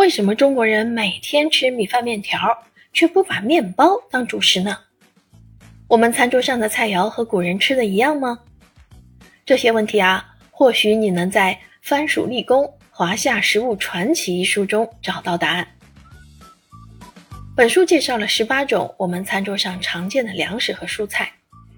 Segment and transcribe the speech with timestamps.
[0.00, 2.40] 为什么中国人每天吃米饭面条，
[2.94, 4.78] 却不把面包当主食呢？
[5.88, 8.38] 我们餐桌上的菜肴和古人吃的一样吗？
[9.44, 11.52] 这些问题啊，或许你能在
[11.86, 15.68] 《番薯立功华夏食物传奇》一书中找到答案。
[17.54, 21.30] 本书介绍了十八种我们餐桌上常见的粮食和蔬菜，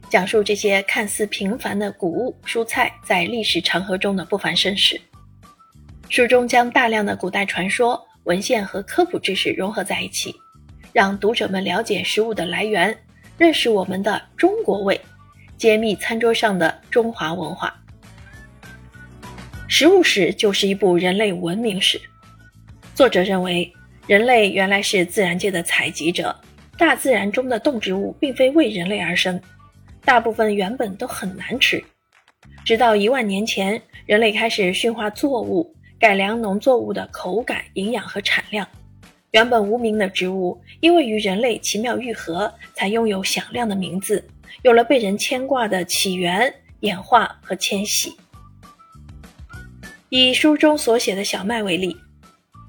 [0.09, 5.01] 讲述这些看似平凡的谷物蔬菜在历史长河中的不凡身世。
[6.09, 10.35] 书中将大量的古代传说、文献和科普知识融合在一起，
[10.93, 12.97] 让读者们了解食物的来源，
[13.37, 15.01] 认识我们的中国味，
[15.57, 17.75] 揭秘餐桌上的中华文化。
[19.67, 22.01] 食物史就是一部人类文明史。
[22.95, 23.73] 作者认为，
[24.07, 26.39] 人类原来是自然界的采集者，
[26.79, 29.41] 大自然中的动植物并非为人类而生，
[30.05, 31.83] 大部分原本都很难吃，
[32.65, 35.75] 直到一万年前，人类开始驯化作物。
[36.03, 38.67] 改良农作物的口感、营养和产量，
[39.31, 44.29] 原本无名的植物，因为与人类奇妙愈合，才拥有响亮的名字，
[44.63, 48.17] 有了被人牵挂的起源、演化和迁徙。
[50.09, 51.97] 以书中所写的小麦为例，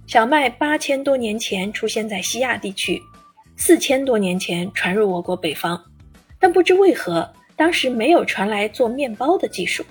[0.06, 3.02] 小麦八千多年前出现在西亚地区，
[3.58, 5.84] 四千多年前传入我国北方，
[6.40, 9.84] 但不知为何，当时没有传来做面包的技术。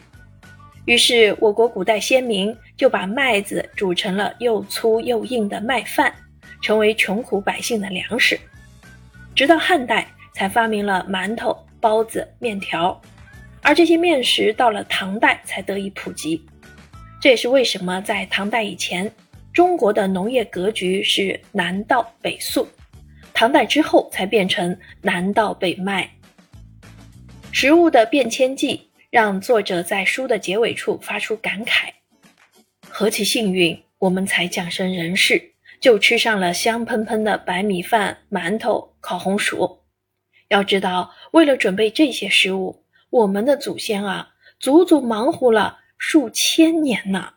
[0.84, 6.12] 于是，我国古代先民就把麦子煮成了又粗又硬的麦饭，
[6.60, 8.38] 成为穷苦百姓的粮食。
[9.32, 13.00] 直到汉代才发明了馒头、包子、面条，
[13.62, 16.44] 而这些面食到了唐代才得以普及。
[17.20, 19.08] 这也是为什么在唐代以前，
[19.52, 22.66] 中国的农业格局是南稻北粟，
[23.32, 26.10] 唐代之后才变成南稻北麦。
[27.52, 28.88] 食物的变迁记。
[29.12, 31.90] 让作者在书的结尾处发出感慨：
[32.88, 39.80] 何其幸运，我们才降生人世，就吃上了香喷喷的白米饭、馒头、烤红薯。
[40.48, 47.34] 要知道，为了准备这些食物，我们的祖先啊，足足忙活了数千年呢。